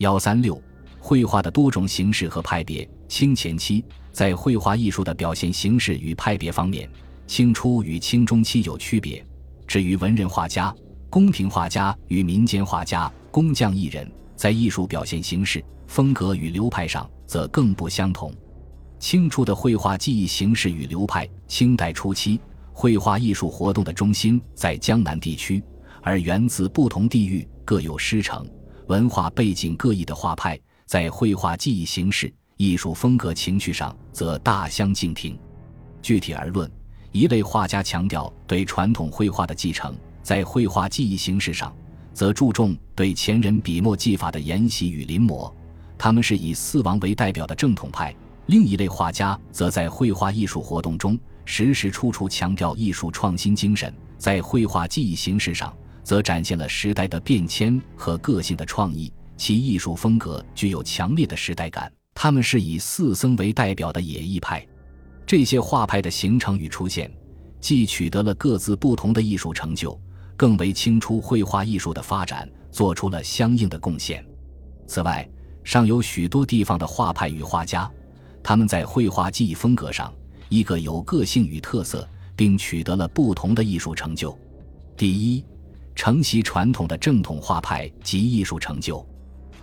[0.00, 0.58] 幺三六，
[0.98, 2.88] 绘画的多种形式和派别。
[3.06, 6.88] 清前期，在绘画艺术的表现形式与派别方面，
[7.26, 9.22] 清初与清中期有区别。
[9.66, 10.74] 至于文人画家、
[11.10, 18.32] 宫廷画家与民间画家、工匠艺人，在艺术表现形式、风格与流派上，则更不相同。
[18.98, 22.40] 清初的绘画技艺形式与流派，清代初期，
[22.72, 25.62] 绘画艺术活动的中心在江南地区，
[26.00, 28.48] 而源自不同地域、各有师承。
[28.90, 35.38] 文化背景各异的画派，在绘画技艺形式、艺术风格、情绪上则大相径庭。
[36.02, 36.68] 具体而论，
[37.12, 41.72] 一类画家强调对传统绘画的继承，在绘画技艺形式上，
[42.12, 45.48] 则注重对前人笔墨技法的研习与临摹。
[45.96, 48.12] 他们是以四王为代表的正统派。
[48.46, 55.72] 另一类画家则在绘画艺术活动中，时时处处强调艺术创新精神，在绘画技艺形式上。
[56.02, 61.92] 则展现了时代的变迁和个性的创意，其艺术风格具有强烈的时代感。
[62.14, 64.66] 他们是以四僧为代表的野艺派，
[65.24, 67.10] 这些画派的形成与出现，
[67.60, 69.98] 既取得了各自不同的艺术成就，
[70.36, 74.24] 更为清初绘画艺术的发展做出了相应的贡献。
[74.86, 75.26] 此外，
[75.62, 77.90] 尚有许多地方的画派与画家，
[78.42, 80.12] 他们在绘画技艺风格上，
[80.48, 84.36] 一个有个性与特色，并取得了不同的艺术成就。
[84.96, 85.44] 第一。
[86.02, 89.06] 承袭传统的正统画派及艺术成就，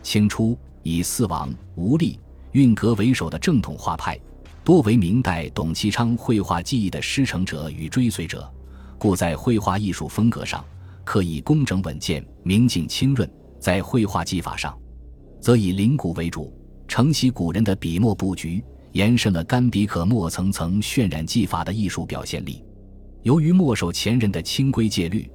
[0.03, 2.19] 清初以四王、吴立、
[2.51, 4.19] 韵阁为首的正统画派，
[4.63, 8.47] 多为明代董其昌绘画技艺的师承者与追随者，
[8.99, 10.63] 故在绘画艺术风格上
[11.03, 13.27] 刻意工整稳健、明净清润；
[13.59, 14.77] 在绘画技法上，
[15.41, 16.53] 则以临古为主，
[16.87, 22.63] 承袭古人的笔墨布局，延伸了干笔可墨层层渲染技法的艺术表现力。
[23.23, 25.27] 由于墨守前人的清规戒律。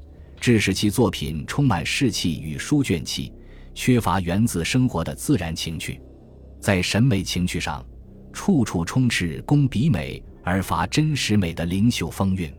[0.43, 3.33] 致使其作品充满士气与书卷气，
[3.75, 6.01] 缺乏源自生活的自然情趣。
[6.59, 7.81] 在审美情趣上，
[8.33, 12.53] 处处充斥工笔美而乏真实美的灵秀风韵。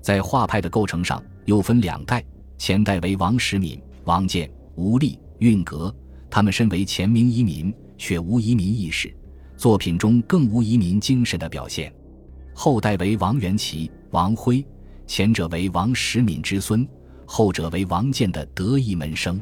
[0.00, 2.24] 在画派的构成上，又分两代：
[2.58, 5.92] 前代为王时敏、王建、吴立、韵阁，
[6.30, 9.12] 他们身为前明遗民，却无移民意识，
[9.56, 11.90] 作品中更无移民精神的表现；
[12.54, 14.64] 后代为王元祁、王辉，
[15.08, 16.86] 前者为王时敏之孙。
[17.26, 19.40] 后者为王建的得意门生，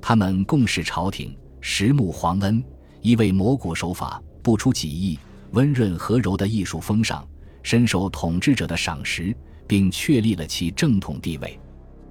[0.00, 2.62] 他们共事朝廷，实慕皇恩，
[3.00, 5.18] 一位磨骨手法，不出己意，
[5.52, 7.26] 温润和柔的艺术风尚，
[7.62, 9.34] 深受统治者的赏识，
[9.66, 11.58] 并确立了其正统地位，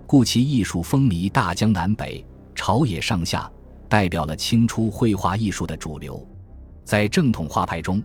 [0.08, 3.52] 故其艺术风靡大江南北，朝野上下，
[3.90, 6.26] 代表了清初绘画艺术的主流。
[6.86, 8.02] 在正统画派中，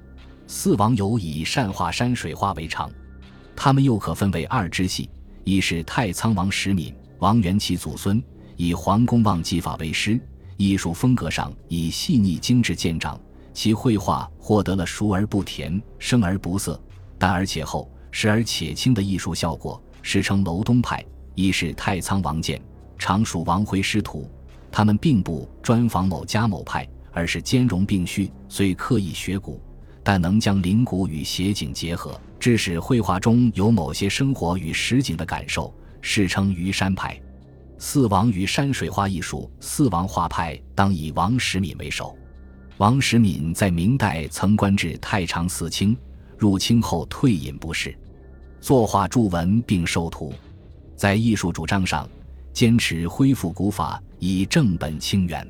[0.49, 2.91] 四王有以善画山水画为常，
[3.55, 5.09] 他们又可分为二支系。
[5.47, 8.21] 一是太仓王石敏、王元祁祖孙，
[8.57, 10.21] 以黄公望技法为师，
[10.57, 13.17] 艺术风格上以细腻精致见长，
[13.55, 16.83] 其绘画获得了熟而不甜、生而不涩、
[17.17, 21.01] 淡而且厚、实而且轻的艺术效果，史称楼东派。
[21.37, 22.61] 一是太仓王建，
[22.99, 24.29] 常属王辉师徒，
[24.73, 29.63] 他们并不专仿某家某派，而是兼容并蓄，虽刻意学古。
[30.03, 37.21] 但能将灵骨与写景结合，致使绘画中有某些生活与实景的感受，世称虞山派。
[37.79, 42.17] 四王与山水画艺术，四王画派当以王时敏为首。
[42.79, 45.97] 王时敏在明代曾官至太常寺卿，
[46.39, 47.97] 入清后退隐不仕，
[48.61, 50.33] 作画著文并授徒。
[50.95, 52.09] 在艺术主张上，
[52.53, 55.47] 坚持恢复古法，以正本清源；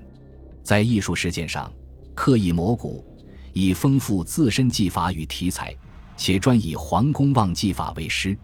[0.62, 1.72] 在艺术实践上，
[2.14, 3.04] 刻意磨古。
[3.52, 5.74] 以丰富自身技法与题材，
[6.16, 8.36] 且专以黄公望技法为师。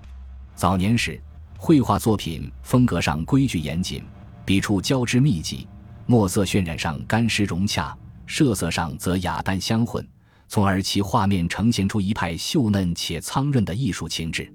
[0.55, 1.21] 早年时，
[1.56, 4.03] 绘画作品风格上规矩严谨，
[4.44, 5.66] 笔触交织密集，
[6.06, 7.97] 墨色渲染上干湿融洽，
[8.27, 10.06] 设色上则雅淡相混，
[10.49, 14.53] 从而其画面呈现出一派秀嫩且苍润的艺术情致。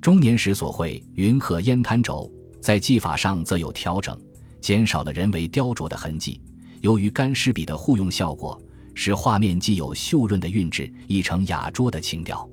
[0.00, 2.30] 中年时所绘云鹤烟滩轴，
[2.60, 4.18] 在技法上则有调整，
[4.60, 6.40] 减少了人为雕琢的痕迹。
[6.80, 8.60] 由于干湿笔的互用效果。
[8.94, 12.46] 使画面既有秀润的韵致，亦成雅拙的情调。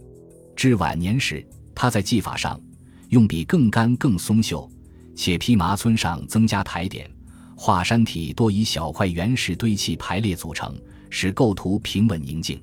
[0.60, 1.42] 至晚年时，
[1.74, 2.60] 他在技法上
[3.08, 4.70] 用笔更干更松秀，
[5.16, 7.10] 且披麻皴上增加台点，
[7.56, 10.78] 画山体多以小块原石堆砌排列组成，
[11.10, 12.62] 使构图平稳宁静。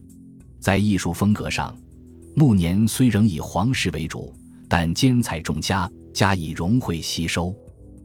[0.60, 1.74] 在艺术风格上，
[2.34, 4.30] 暮年虽仍以黄石为主，
[4.68, 7.56] 但兼采众家，加以融会吸收。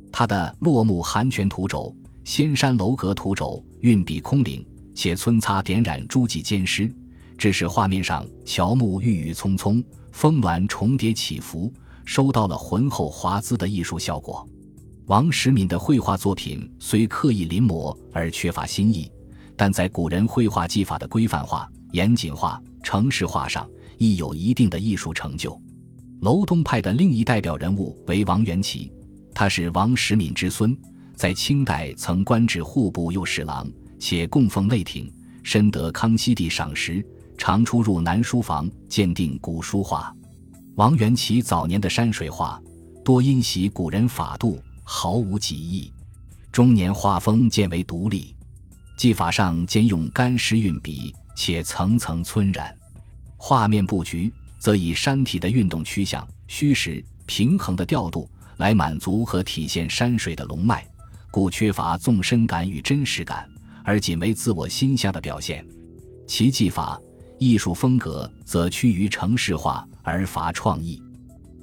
[0.09, 1.93] 他的落木寒泉图轴、
[2.23, 4.65] 仙山楼阁图轴，运笔空灵。
[4.95, 6.89] 且皴擦点染诸迹兼施，
[7.41, 11.73] 致使画面上乔木郁郁葱葱，峰峦重叠起伏，
[12.05, 14.47] 收到了浑厚华滋的艺术效果。
[15.07, 19.11] 王时敏的绘画作品虽刻意临摹而缺乏新意，
[19.57, 23.67] 但在古人绘画技法的规范化、严谨化、程式化上，
[23.97, 25.59] 亦有一定的艺术成就。
[26.21, 28.91] 楼东派的另一代表人物为王元祁，
[29.33, 30.77] 他是王时敏之孙，
[31.15, 33.67] 在清代曾官至户部右侍郎，
[33.97, 35.11] 且供奉内廷，
[35.41, 37.03] 深得康熙帝赏识，
[37.41, 40.15] 常出入南书房鉴定古书画。
[40.75, 42.61] 王元祁早年的山水画
[43.03, 45.91] 多因袭古人法度，毫无己意。
[46.51, 48.35] 中年画风渐为独立，
[48.95, 52.77] 技法上兼用干湿运笔，且层层皴染。
[53.37, 60.87] 画面布局则以山体的运动趋向、虚实平衡的调度来满足和体现山水的龙脉，
[61.31, 63.49] 故缺乏纵深感与真实感，
[63.83, 65.65] 而仅为自我心象的表现。
[66.27, 67.01] 其技法。
[67.41, 71.01] 艺术风格则趋于程式化而乏创意。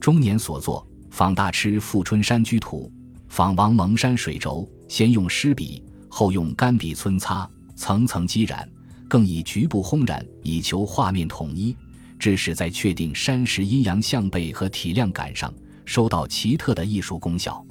[0.01, 2.91] 中年所作《仿大痴·富春山居图》，
[3.29, 8.69] 仿王蒙山水轴，先用湿笔，后用干笔皴擦，层层积染，
[9.07, 11.77] 更以局部烘染以求画面统一，
[12.19, 15.55] 致使在确定山石阴阳向背和体量感上
[15.85, 17.65] 收到奇特的艺术功效。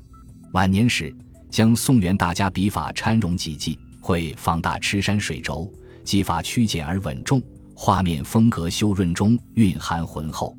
[0.53, 1.13] 晚年时，
[1.49, 5.69] 将宋元大家笔法掺融几记，会放大痴山水轴，
[6.05, 7.43] 技法曲简而稳重。
[7.79, 10.57] 画面风格修润中蕴含浑厚，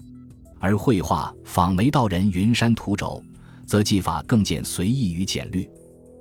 [0.61, 3.21] 而绘画仿梅道人云山图轴，
[3.67, 5.69] 则技法更见随意与简略。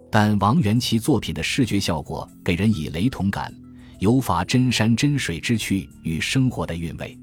[0.09, 3.53] 但王元祁作品的视觉效果给人以雷同感，
[3.99, 7.15] 有法真山真水之趣与生活的韵味。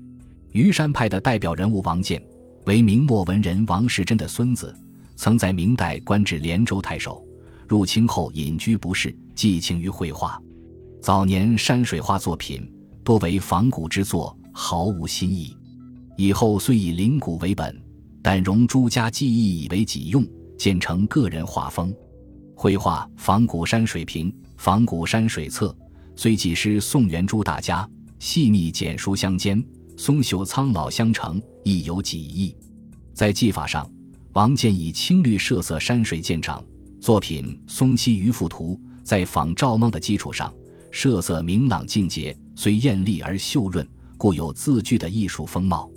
[0.52, 2.22] 虞山派的代表人物王建，
[2.66, 4.72] 为明末文人王士祯的孙子，
[5.16, 7.26] 曾在明代官至连州太守，
[7.66, 10.40] 入清后隐居不仕，寄情于绘画。
[11.02, 12.70] 早年山水画作品。
[13.04, 15.54] 多为仿古之作，毫无新意。
[16.16, 17.78] 以后虽以灵古为本，
[18.22, 20.26] 但融诸家技艺以为己用，
[20.58, 21.94] 渐成个人画风。
[22.56, 25.76] 绘画仿古山水平、仿古山水册，
[26.16, 27.86] 虽几师宋元朱大家，
[28.18, 29.62] 细密简疏相间，
[29.98, 32.56] 松秀苍老相承，亦有几意。
[33.12, 33.88] 在技法上，
[34.32, 36.64] 王建以青绿设色山水见长，
[37.00, 40.50] 作品《松溪渔父图》在仿赵孟的基础上。
[40.90, 43.86] 设色明朗净洁，虽艳丽而秀润，
[44.16, 45.90] 故有字句的艺术风貌。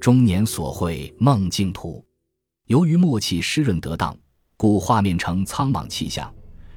[0.00, 1.98] 中年所绘《梦境图》，
[2.66, 4.16] 由于墨气湿润得当，
[4.56, 6.32] 故画面呈苍莽气象。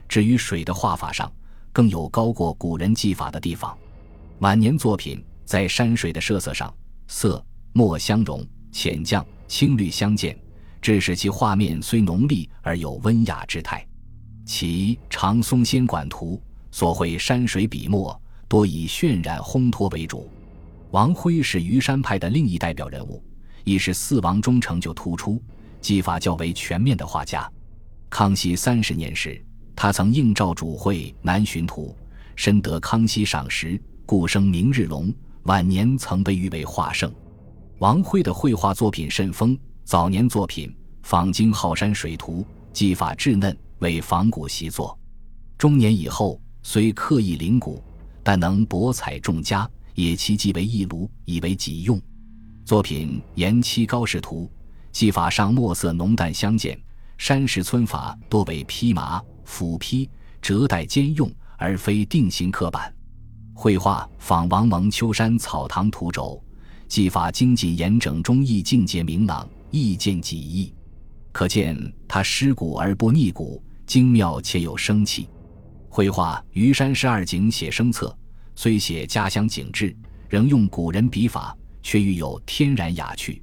[0.08, 1.32] 至于水的画法上，
[1.74, 3.78] 更有高过古人技法的地方。
[4.40, 6.74] 晚年作品在山水的设色上，
[7.08, 10.38] 色墨相融，浅绛青绿相间，
[10.82, 13.86] 致使其画面虽浓丽而有温雅之态。
[14.46, 16.36] 其《长松仙馆图》。
[16.70, 20.30] 所绘山水笔墨多以渲染烘托为主。
[20.92, 23.22] 王辉是虞山派的另一代表人物，
[23.64, 25.42] 亦是四王中成就突出、
[25.82, 27.50] 技法较为全面的画家。
[28.10, 29.44] 康熙三十年时，
[29.76, 31.96] 他曾应召主绘《南巡图》，
[32.36, 35.14] 深得康熙赏识，故生明日龙。
[35.44, 37.14] 晚年曾被誉为画圣。
[37.80, 40.74] 王辉的绘画作品甚丰，早年作品
[41.04, 44.98] 仿京浩山水图，技法稚嫩，为仿古习作。
[45.58, 46.40] 中年以后。
[46.64, 47.82] 虽刻意临古，
[48.28, 49.66] 但能博采众家，
[49.96, 51.98] 也其即为一炉，以为己用。
[52.66, 54.52] 作品《延期高士图》，
[54.92, 56.78] 技法上墨色浓淡相间，
[57.18, 60.10] 山石皴法多为披麻、斧劈、
[60.42, 62.94] 折带兼用，而非定型刻板。
[63.54, 66.44] 绘画仿王蒙秋山草堂图轴，
[66.90, 70.74] 技法精谨严整中意境界明朗，意见己意，
[71.32, 75.30] 可见他尸古而不逆古，精妙且有生气。
[75.98, 78.06] 绘画《虞山十二景写生册》，
[78.56, 79.98] 虽写家乡景致，
[80.30, 83.42] 仍用古人笔法，却愈有天然雅趣。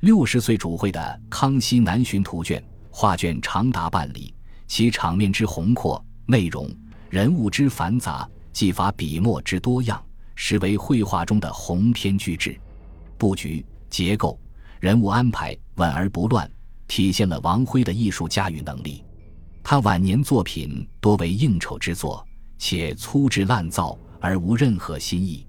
[0.00, 2.60] 六十岁主绘的《康熙南巡图卷》，
[2.90, 4.34] 画卷长达半里，
[4.66, 6.68] 其场面之宏阔，内容
[7.10, 12.58] 人物之繁杂，技法笔墨之多样，实为绘画中的鸿篇巨制。
[13.16, 14.36] 布局、结构、
[14.80, 16.50] 人物安排稳而不乱，
[16.88, 19.04] 体现了王辉的艺术驾驭能力。
[19.66, 22.22] 他晚年作品多为应酬之作，
[22.58, 25.46] 且粗制滥造而无任何新意。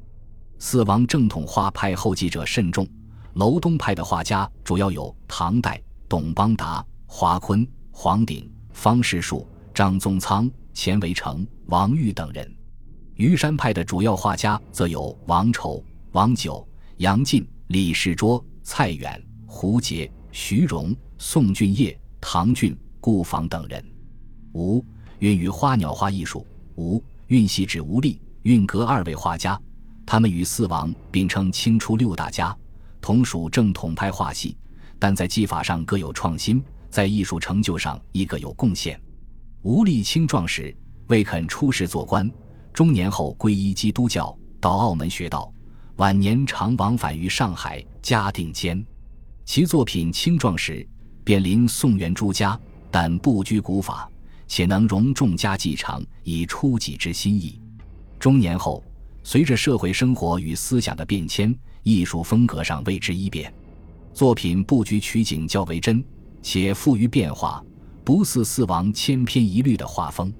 [0.57, 2.87] 四王正统画派后继者甚众，
[3.33, 12.49] 楼东派的画家主要有唐代董邦达、华坤、黄鼎、方士树、张宗苍、钱维成、王玉等人。
[13.15, 16.65] 虞山派的主要画家则有王丑、王九、
[16.97, 23.85] 杨进、李世卓、蔡远、胡杰、徐荣、宋俊业、唐俊、顾坊等人。
[24.55, 24.83] 吴
[25.19, 29.59] 运于花鸟画艺术，吴运系指吴立、运阁二位画家，
[30.05, 32.57] 他们与四王并称清初六大家，
[33.01, 34.55] 同属正统派画系，
[34.97, 38.99] 但在技法上各有创新，在艺术成就上亦各有贡献。
[39.63, 40.73] 吴立青壮时
[41.07, 42.31] 未肯出仕做官，
[42.71, 45.51] 中年后皈依基督教，到澳门学道，
[45.97, 48.81] 晚年常往返于上海、嘉定间。
[49.43, 50.87] 其作品青壮时
[51.25, 52.57] 便临宋元诸家，
[52.89, 54.09] 但不拘古法，
[54.47, 57.59] 且能容众家继承，以出己之心意。
[58.19, 58.83] 中年后，
[59.23, 63.53] 随着社会生活与思想的变迁，艺术风格上为之一变，
[64.13, 66.03] 作品布局取景较为真，
[66.41, 67.63] 且富于变化。
[68.03, 70.31] 不似四王千篇一律的画风，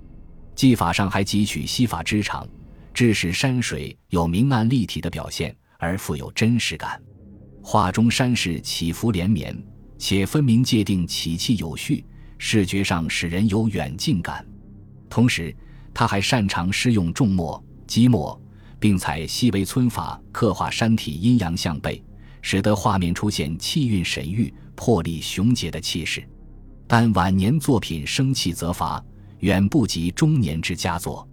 [0.53, 2.47] 技法上还汲取西法之长，
[2.93, 7.01] 致使山水有明暗立体的表现，而富有真实感。
[7.63, 9.57] 画中山势起伏连绵，
[9.97, 12.05] 且分明界定起气有序，
[12.47, 14.45] 视觉上使人有远近感。
[15.09, 15.53] 同时，
[15.95, 18.39] 他还擅长施用重墨、积墨，
[18.79, 21.99] 并采细微皴法刻画山体阴阳相背，
[22.43, 26.23] 使得画面出现气韵神韵、魄力雄杰的气势。
[26.85, 29.03] 但晚年作品生气则乏，
[29.39, 31.27] 远不及中年之佳作。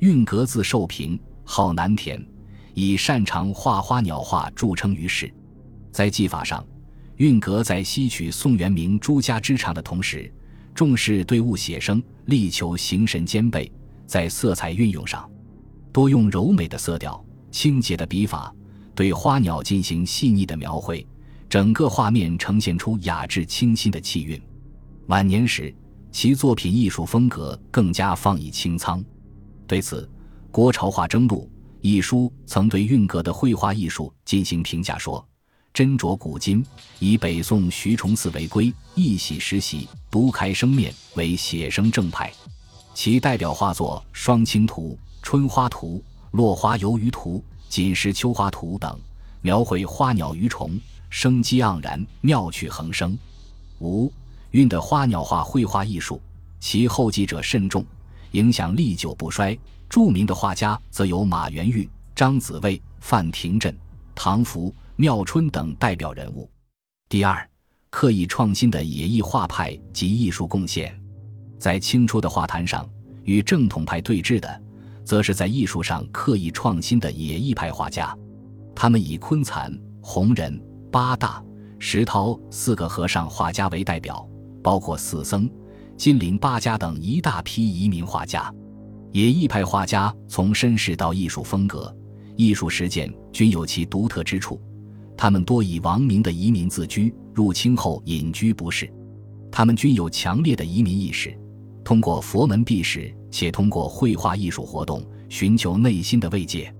[0.00, 2.20] 韵格字寿平，号南田，
[2.74, 5.32] 以擅长画花鸟画著称于世。
[5.92, 6.66] 在技法上，
[7.18, 10.28] 韵格在吸取宋元明诸家之长的同时，
[10.78, 13.68] 重视对物写生，力求形神兼备。
[14.06, 15.28] 在色彩运用上，
[15.92, 17.20] 多用柔美的色调、
[17.50, 18.54] 清洁的笔法，
[18.94, 21.04] 对花鸟进行细腻的描绘，
[21.48, 24.40] 整个画面呈现出雅致清新的气韵。
[25.08, 25.74] 晚年时，
[26.12, 29.04] 其作品艺术风格更加放逸清仓。
[29.66, 30.02] 对此，
[30.52, 35.26] 《郭朝画征录》一书曾对韵格的绘画艺术进行评价说
[35.78, 36.66] ：“斟酌古今，
[36.98, 42.32] 以北宋徐崇嗣为圭，一洗时习，独开生面，为写生正派。
[42.94, 45.98] 其代表画作《双清图》《春花图》
[46.36, 47.36] 《落花游鱼图》
[47.72, 48.98] 《锦时秋花图》等，
[49.40, 50.76] 描绘花鸟鱼虫，
[51.10, 53.16] 生机盎然，妙趣横生。
[53.78, 54.12] 五。
[54.50, 56.20] 韵的花鸟画绘画艺术，
[56.58, 57.86] 其后继者甚众，
[58.32, 59.56] 影响历久不衰。
[59.88, 63.72] 著名的画家则有马元玉、张子畏、范廷镇、
[64.12, 66.50] 唐福、妙春等代表人物。
[67.08, 67.48] 第二，
[67.88, 70.92] 刻意创新的野艺画派及艺术贡献，
[71.56, 72.84] 在清初的画坛上，
[73.22, 74.62] 与正统派对峙的，
[75.04, 78.12] 则是在艺术上刻意创新的野艺派画家。
[78.74, 81.40] 他们以昆蚕、红人、八大、
[81.78, 84.28] 石涛四个和尚画家为代表。
[84.64, 85.48] 包括四僧、
[85.96, 88.52] 金陵八家等一大批移民画家，
[89.12, 91.96] 野艺派画家从身世到艺术风格、
[92.34, 94.60] 艺术实践均有其独特之处。
[95.18, 98.88] 他们多以王明的移民自居，入清后隐居不仕。
[99.50, 101.36] 他们均有强烈的移民意识，
[101.82, 106.72] 通过佛门避世，且通过绘画艺术活动寻求内心的慰藉。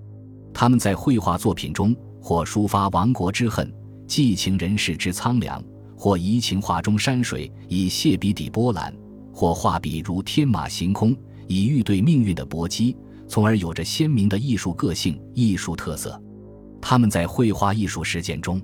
[0.53, 3.69] 他们在绘画作品中，或抒发亡国之恨，
[4.07, 5.61] 寄情人世之苍凉。
[5.97, 8.89] 或移情画中山水，以泻笔抵波澜；
[9.33, 11.13] 或画笔如天马行空，
[11.49, 12.95] 以喻对命运的搏击，
[13.27, 16.17] 从而有着鲜明的艺术个性、艺术特色。
[16.81, 18.61] 他们在绘画艺术实践中，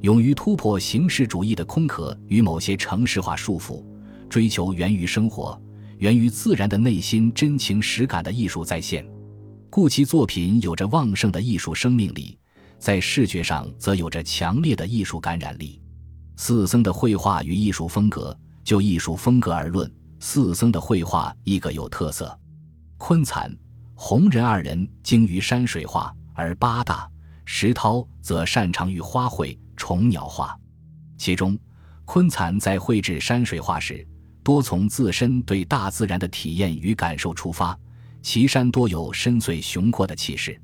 [0.00, 3.84] 勇于突破形式主义的空壳与某些城市化束缚，
[4.28, 5.60] 追求源于生活、
[5.98, 9.06] 源于自然的内心真情实感的艺术再现，
[9.68, 12.38] 故其作品有着旺盛的艺术生命力，
[12.78, 15.82] 在视觉上则有着强烈的艺术感染力。
[16.36, 22.34] 四僧的绘画与艺术风格，就艺术风格而论，四僧的绘画亦各有特色。
[22.96, 23.54] 昆蚕、
[23.94, 27.06] 弘仁二人精于山水画，而八大、
[27.52, 30.56] 石涛则擅长于花卉、虫鸟画。
[31.18, 31.58] 其中，
[32.04, 34.06] 昆蚕在绘制山水画时，
[34.44, 37.76] 多从自身对大自然的体验与感受出发，
[38.22, 40.58] 其山多有深邃雄阔的气势。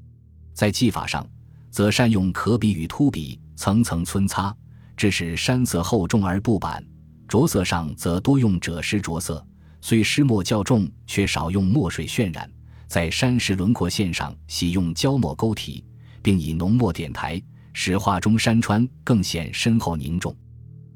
[0.55, 1.29] 在技法上，
[1.73, 4.57] 则善用可笔与秃笔，层层皴擦。
[4.97, 6.83] 致使山色厚重而不板，
[7.27, 9.45] 着色上则多用赭石着色，
[9.81, 12.49] 虽湿墨较重，却少用墨水渲染。
[12.87, 15.85] 在山石轮廓线上喜用胶墨勾提，
[16.27, 17.41] 并以浓墨点台，
[17.73, 20.35] 使画中山川更显深厚凝重。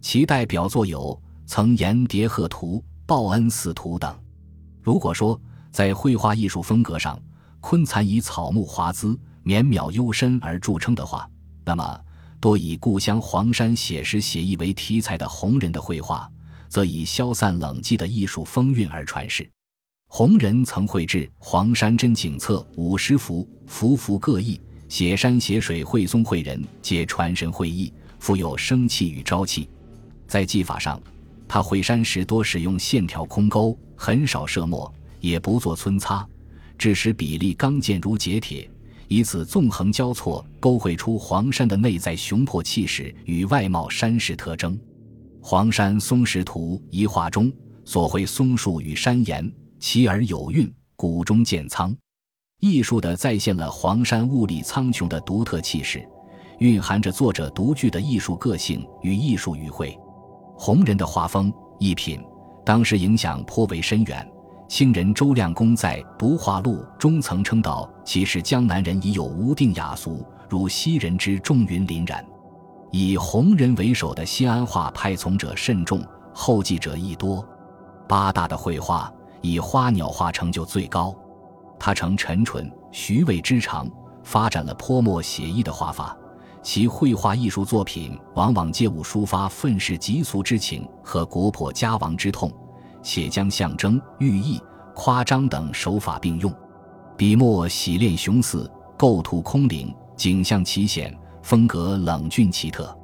[0.00, 4.12] 其代表作有《曾岩叠鹤图》《报恩寺图》等。
[4.82, 7.16] 如果说在绘画艺术风格上，
[7.60, 11.30] 昆蚕以草木华姿、绵渺幽深而著称的话，
[11.64, 12.00] 那么。
[12.40, 16.28] 多以故乡黄山写实写意为题材的红人的绘画，
[16.68, 19.48] 则以消散冷寂的艺术风韵而传世。
[20.08, 24.60] 红人曾绘制《黄山真景册》五十幅，幅幅各异，
[24.90, 29.70] 写山写水，绘松绘人，皆传神会意，富有生气与朝气。
[30.26, 31.00] 在技法上，
[31.46, 36.28] 他绘山时多使用线条空勾，很少设墨，也不做皴擦，
[36.76, 38.68] 致使比例刚健如铁铁。
[39.06, 44.74] 以此纵横交错，勾绘出黄山的内在雄阔气势与外貌山势特征。
[45.40, 47.50] 《黄山松石图》一画中
[47.84, 51.96] 所绘松树与山岩，奇而有韵，古中见苍。
[52.60, 56.06] 艺术的再现了黄山雾里苍穹的独特气势，
[56.58, 59.98] 蕴含着作者独具的艺术个性与艺术语汇。
[60.56, 62.22] 红人的画风艺品，
[62.62, 64.30] 当时影响颇为深远。
[64.68, 72.24] 清人周亮公在《读画录》中曾称道：“其实江南人已有无定雅俗，如西人之重云林然。”
[72.92, 77.42] 以红人为首的西安画派从者甚众，后继者亦多。
[78.06, 81.14] 八大的绘画以花鸟画成就最高，
[81.80, 83.90] 他呈沉淳徐渭之长，
[84.22, 86.16] 发展了泼墨写意的画法。
[86.62, 92.52] 其绘画艺术作品往往借物抒发愤世嫉俗之情和国破家亡之痛。
[93.02, 94.60] 且将象征、寓意、
[94.94, 96.52] 夸张等手法并用，
[97.16, 102.94] 笔墨洗练雄肆，构图空灵，景象奇险，风格冷峻奇特。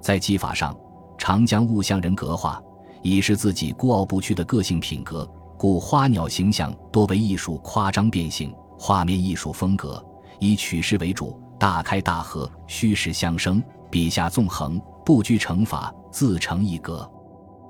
[0.00, 0.76] 在技法上，
[1.16, 2.60] 常将物象人格化，
[3.02, 5.28] 以示自己孤傲不屈的个性品格。
[5.58, 10.04] 故花鸟形象多为艺术夸张变形，画面艺术风格
[10.38, 17.10] 以取势为主，大开大合，虚实相生，笔下纵横，不拘成法，自成一格。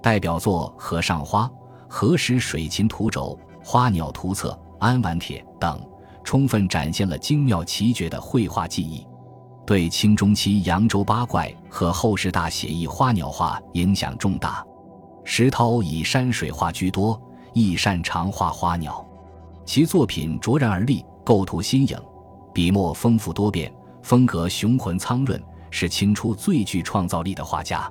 [0.03, 1.45] 代表作《河上花》。
[1.89, 5.81] 何时水禽图轴、花鸟图册、安丸帖等，
[6.25, 9.07] 充分展现了精妙奇绝的绘画技艺，
[9.65, 14.67] 对清中期扬州八怪和后世大写意花鸟画影响重大。
[15.25, 17.21] 石涛以山水画居多，
[17.57, 19.03] 亦擅长画花鸟，
[19.65, 21.99] 其作品卓然而立，构图新颖，
[22.53, 23.73] 笔墨丰富多变，
[24.03, 27.91] 风格雄浑苍润，是清初最具创造力的画家。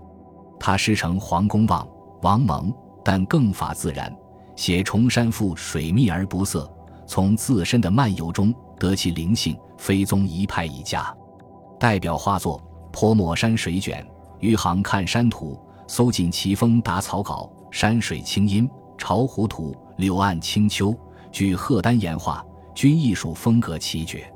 [0.60, 1.88] 他师承黄公望、
[2.22, 2.72] 王蒙。
[3.04, 4.12] 但更法自然，
[4.56, 6.68] 写崇山赋水密而不涩，
[7.06, 11.16] 从自身的漫游中得其灵性，非宗一派一家。
[11.80, 12.60] 代表画作
[12.92, 14.04] 《泼墨山水卷》，
[14.40, 20.96] 余杭看山图，搜尽奇峰打草稿，山水清音，巢湖图，柳岸清秋，
[21.32, 24.32] 据贺丹岩画，均艺术风格奇绝。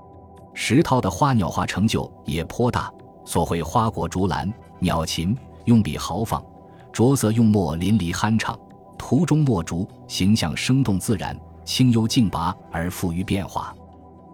[0.53, 2.91] 石涛的花鸟画成就也颇大，
[3.23, 6.43] 所绘花果竹篮、鸟禽，用笔豪放。
[6.91, 8.57] 着色用墨淋漓酣畅，
[8.97, 13.73] 图中墨竹形象生动自然，清幽静拔而富于变化。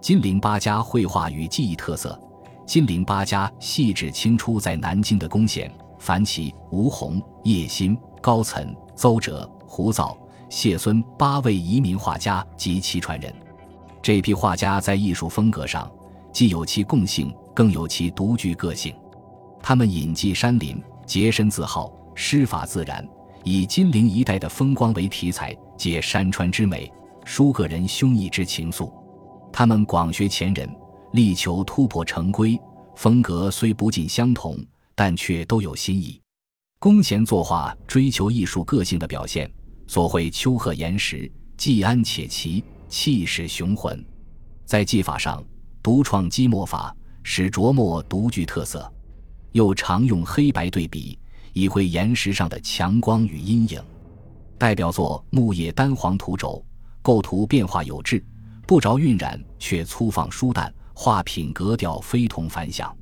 [0.01, 2.19] 金陵八家绘画与技艺特色。
[2.65, 10.17] 金陵八家系指清初在南京的龚贤、樊奇、吴宏、叶欣、高岑、邹哲、胡藻、
[10.49, 13.35] 谢孙八位移民画家及其传人。
[14.01, 15.91] 这批画家在艺术风格上
[16.31, 18.95] 既有其共性，更有其独具个性。
[19.61, 21.91] 他们隐迹山林，洁身自好。
[22.15, 23.05] 诗法自然，
[23.43, 26.89] 以金陵一带的风光为题材，借山川之美，
[27.25, 28.89] 抒个人胸臆之情愫。
[29.51, 30.73] 他们广学前人，
[31.11, 32.57] 力求突破成规，
[32.95, 34.57] 风格虽不尽相同，
[34.95, 36.21] 但却都有新意。
[36.79, 39.51] 龚贤作画追求艺术个性的表现，
[39.87, 44.03] 所绘丘壑岩石，既安且奇，气势雄浑。
[44.65, 45.43] 在技法上，
[45.83, 48.91] 独创积墨法，使着墨独具特色，
[49.51, 51.17] 又常用黑白对比。
[51.53, 53.81] 以绘岩石上的强光与阴影，
[54.57, 56.61] 代表作《木叶丹黄图轴》，
[57.01, 58.21] 构图变化有致，
[58.67, 62.93] 不着晕染，却粗放疏淡，画品格调非同凡响。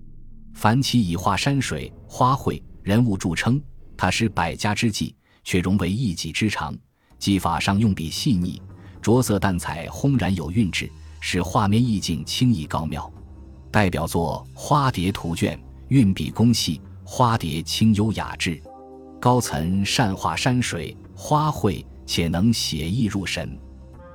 [0.54, 3.60] 凡其以画山水、花卉、人物著称，
[3.98, 6.75] 他施百家之技，却融为一己之长。
[7.19, 8.62] 技法上用笔细腻，
[9.01, 13.12] 着色淡彩，轰然有韵致，使画面意境清逸高妙。
[13.71, 15.58] 代表作《花蝶图卷》，
[15.89, 16.82] 运笔工细。
[17.06, 18.60] 花蝶清幽雅致，
[19.19, 23.60] 高岑善画山水花卉，且能写意入神。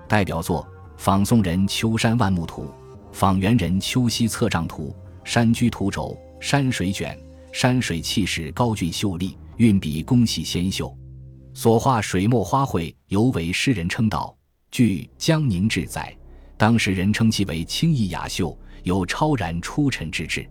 [0.09, 0.63] 代表作
[0.97, 2.63] 《仿宋人秋山万木图》
[3.13, 4.89] 《仿元人秋夕策丈图》
[5.31, 6.09] 《山居图轴》
[6.41, 7.15] 《山水卷》，
[7.53, 10.93] 山水气势高峻秀丽，运笔工细纤秀。
[11.55, 14.37] 所画水墨花卉，尤为诗人称道。
[14.71, 16.17] 据《江宁志》载，
[16.57, 20.49] 当时人称其为清逸雅秀，有超然出尘之志。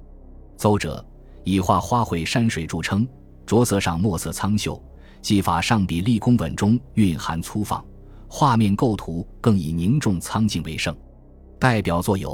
[0.57, 1.05] 邹者。
[1.43, 3.07] 以画花卉山水著称，
[3.45, 4.83] 着色上墨色苍秀，
[5.21, 7.81] 技法上笔立功稳中蕴含粗放，
[8.27, 10.93] 画面构图更以凝重苍劲为胜。
[11.57, 12.29] 代表作有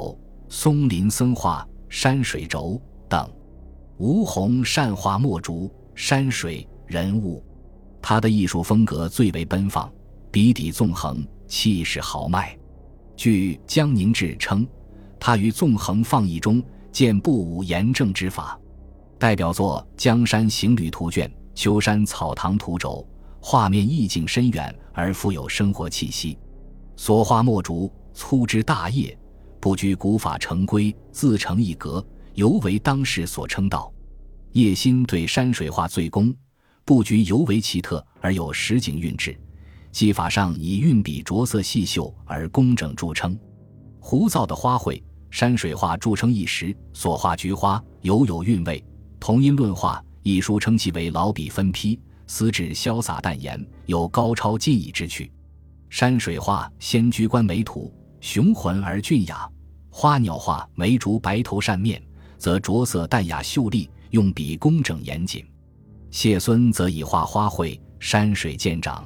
[0.52, 2.70] 《松林僧画》《山水轴》
[3.08, 3.30] 等。
[3.98, 7.40] 吴宏善画墨竹、山水、人物，
[8.06, 9.90] 他的艺术风格最为奔放，
[10.30, 12.54] 笔底纵横，气势豪迈。
[13.16, 14.68] 据《江宁志》称，
[15.18, 16.62] 他于纵横放逸中
[16.92, 18.60] 见不武严正之法。
[19.18, 23.02] 代表作《江山行旅图卷》《秋山草堂图轴》，
[23.40, 26.36] 画面意境深远而富有生活气息。
[26.96, 29.18] 所画墨竹粗枝大叶，
[29.58, 33.90] 不拘古法成规，自成一格，尤为当世所称道。
[34.52, 36.34] 叶心对山水画最工，
[36.84, 39.34] 布局尤为奇特而有实景韵致，
[39.90, 43.38] 技法上以运笔着色细秀而工整著称。
[44.00, 48.84] 胡造的花卉，山水画著称一时，所画菊花犹有韵味。
[49.18, 55.32] 同音论画一书称其为老笔分批，思指潇洒淡颜，有高超尽逸之趣。
[55.88, 59.50] 山水画仙居观美土，雄浑而俊雅；
[59.88, 62.02] 花鸟画梅竹白头扇面，
[62.36, 65.42] 则着色淡雅秀丽，用笔工整严谨。
[66.14, 69.04] 谢孙则以画花卉、山水见长，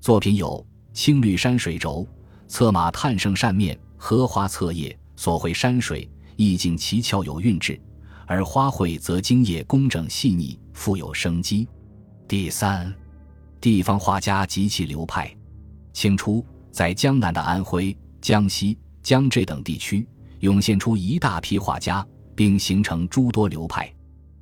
[0.00, 2.04] 作品有青绿山水轴、
[2.48, 4.98] 策马探胜扇面、荷花侧叶。
[5.14, 7.80] 所绘山水意境奇巧有韵致，
[8.26, 11.68] 而花卉则茎叶工整细腻，富有生机。
[12.26, 12.92] 第三，
[13.60, 15.32] 地方画家及其流派。
[15.92, 20.04] 清初，在江南的安徽、江西、江浙等地区，
[20.40, 23.88] 涌现出一大批画家，并形成诸多流派。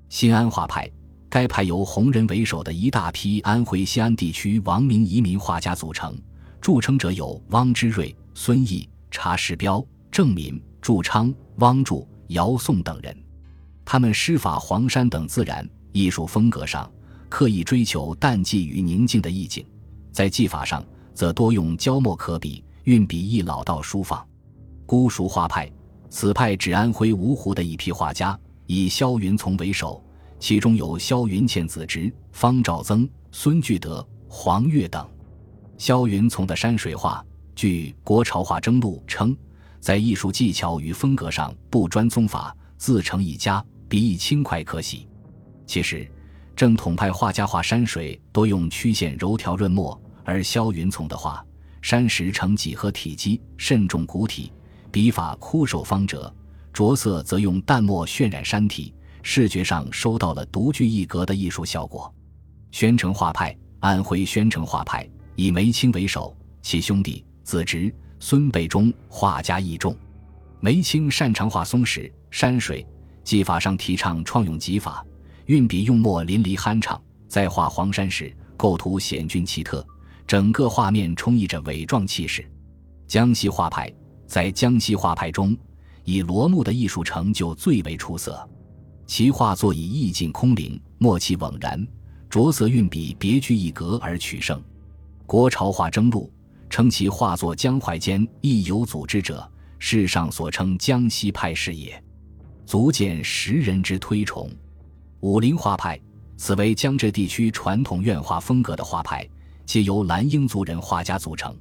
[0.09, 0.91] 新安画派，
[1.31, 6.21] 该派由洪仁为首的一大批安徽西安地区王明移民画家组成，
[6.61, 13.17] 著称者有汪之瑞、孙毅、查世标、郑敏、祝昌、汪柱、姚宋等人。
[13.85, 16.91] 他们师法黄山等自然艺术风格上，
[17.29, 19.65] 刻意追求淡寂与宁静的意境，
[20.13, 20.85] 在技法上。
[21.13, 24.27] 则多用焦墨可笔，运笔亦老道舒放。
[24.87, 25.71] 姑熟画派，
[26.09, 30.03] 此派指安徽芜湖的一批画家，以萧云从为首，
[30.41, 35.07] 其中有萧云倩子侄、方兆曾、孙巨德、黄岳等。
[35.77, 37.25] 萧云从的山水画，
[37.55, 39.37] 据《国潮画征录》称，
[39.81, 45.07] 在艺术技巧与风格上不专宗法，自成一家，笔意轻快可喜。
[45.67, 46.11] 其实，
[46.57, 50.01] 正统派画家画山水多用曲线柔条润墨。
[50.25, 51.45] 而萧云从的画，
[51.83, 54.53] 山石呈几何体积，慎重古体，
[54.91, 56.33] 笔法枯瘦方折，
[56.73, 62.13] 着色则用淡墨渲染山体，视觉上收到了独具一格的艺术效果。
[62.71, 69.97] 宣城画派，安徽宣城画派以梅青为首，其兄弟子侄孙辈中画家亦众。
[70.61, 72.87] 梅青擅长画松石、山水，
[73.25, 75.05] 技法上提倡创用技法，
[75.47, 79.87] 运笔用墨淋漓酣畅，在画黄山时构图险峻奇特。
[80.27, 82.49] 整个画面充溢着伟壮气势。
[83.09, 83.93] 江西画派
[84.29, 85.57] 在江西画派中，
[86.05, 88.49] 以罗木的艺术成就最为出色。
[89.11, 91.85] 其画作以意境空灵、默契稳然，
[92.29, 94.57] 着色运笔别具一格而取胜。
[95.27, 96.31] 《国潮画征录》
[96.71, 102.01] 称其画作江淮间亦有组织者，世上所称江西派是也，
[102.65, 104.49] 足见时人之推崇。
[105.19, 106.01] 武林画派，
[106.37, 109.29] 此为江浙地区传统院画风格的画派。
[109.67, 111.53] 皆由蓝英族人画家组成，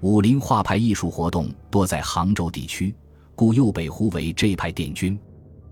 [0.00, 2.94] 武林画派艺术活动多在杭州地区，
[3.34, 5.18] 故又被呼为这派殿军。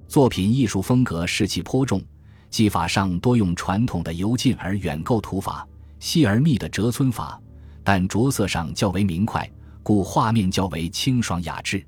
[0.09, 2.01] 作品艺术风格士气颇重，
[2.49, 5.67] 技法上多用传统的由近而远构图法，
[5.99, 7.41] 细而密的折皴法，
[7.83, 9.51] 但着色上较为明快，
[9.83, 11.85] 故画面较为清爽雅致。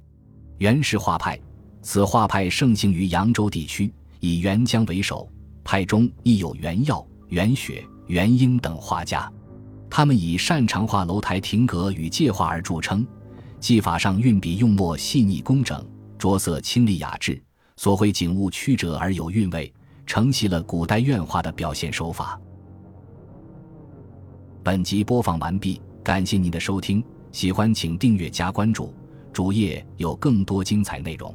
[0.58, 1.38] 元石画派，
[1.80, 5.30] 此画派盛行于扬州地区，以元江为首，
[5.62, 9.32] 派中亦有元耀、元雪、元英等画家。
[9.88, 13.06] 他们以擅长画楼台亭阁与界画而著称，
[13.60, 15.82] 技法上运笔用墨细腻工整，
[16.18, 17.40] 着色清丽雅致，
[17.78, 19.72] 所绘景物曲折而有韵味，
[20.04, 22.38] 承袭了古代院画的表现手法。
[24.64, 28.92] 本集播放完毕，感谢您的收听，喜欢请订阅加关注，
[29.32, 31.32] 主页有更多精彩内容。